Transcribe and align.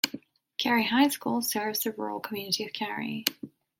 Carey 0.57 0.83
High 0.85 1.09
School 1.09 1.43
serves 1.43 1.81
the 1.81 1.91
rural 1.91 2.19
community 2.19 2.65
of 2.65 2.73
Carey. 2.73 3.23